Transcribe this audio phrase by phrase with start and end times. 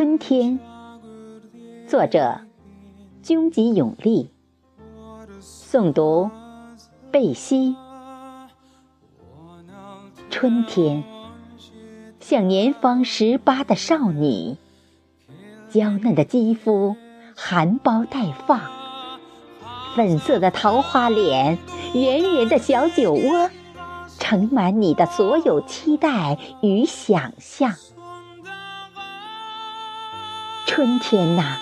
[0.00, 0.58] 春天，
[1.86, 2.40] 作者：
[3.22, 4.30] 军吉永利，
[5.42, 6.30] 诵读：
[7.10, 7.76] 贝西。
[10.30, 11.04] 春天，
[12.18, 14.56] 像年方十八的少女，
[15.68, 16.96] 娇嫩的肌肤
[17.36, 18.58] 含苞待放，
[19.94, 21.58] 粉色的桃花脸，
[21.92, 23.50] 圆圆的小酒窝，
[24.18, 27.74] 盛满你的所有期待与想象。
[30.72, 31.56] 春天呐，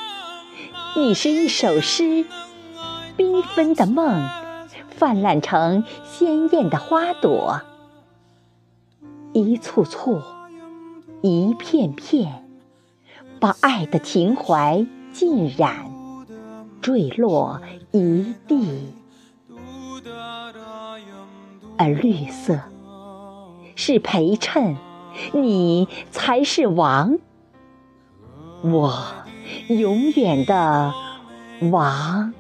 [0.95, 2.27] 你是一首诗，
[3.16, 4.29] 缤纷的梦，
[4.91, 7.63] 泛滥成鲜艳的花朵，
[9.33, 10.21] 一簇簇，
[11.23, 12.47] 一片片，
[13.41, 15.91] 把爱的情怀浸染，
[16.83, 18.93] 坠落一地。
[21.79, 22.60] 而绿色
[23.75, 24.77] 是陪衬，
[25.32, 27.19] 你才是王。
[28.62, 28.92] 我
[29.68, 30.92] 永远的
[31.70, 32.32] 王。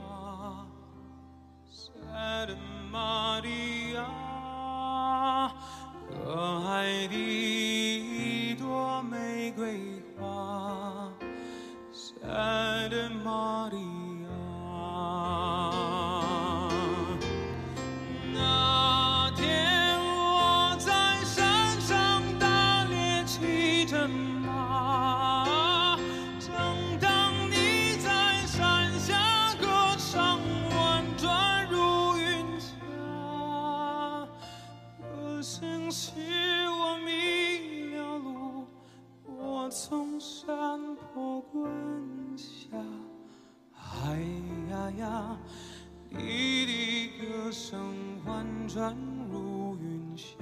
[6.28, 6.34] 可
[6.68, 9.80] 爱的一朵玫瑰
[10.18, 11.10] 花
[11.92, 13.57] ，Saint Maria。
[35.38, 36.10] 歌声使
[36.68, 38.66] 我迷了路，
[39.24, 41.70] 我从山坡滚
[42.36, 42.76] 下，
[43.72, 44.18] 哎
[44.68, 45.36] 呀呀，
[46.08, 47.78] 你的歌声
[48.26, 48.96] 婉转
[49.30, 50.34] 如云霞。